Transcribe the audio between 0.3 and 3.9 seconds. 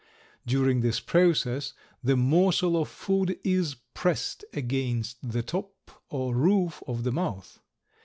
During this process the morsel of food is